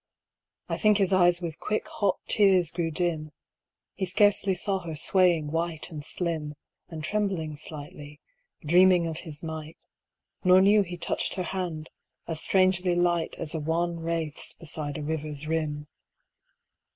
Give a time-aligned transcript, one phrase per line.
[0.67, 3.33] I think his eyes with quick hot tears grew dim;
[3.93, 6.55] He scarcely saw her swaying white and slim,
[6.89, 8.19] And trembling slightly,
[8.65, 9.77] dreaming of his might,
[10.43, 11.91] Nor knew he touched her hand,
[12.27, 15.85] as strangely light As a wan wraith's beside a river's rim.